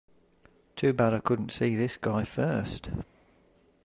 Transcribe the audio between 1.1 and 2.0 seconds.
I couldn't see this